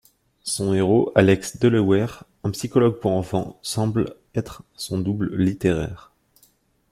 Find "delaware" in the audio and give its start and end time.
1.59-2.23